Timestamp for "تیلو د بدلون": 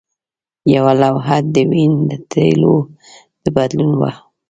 2.31-3.91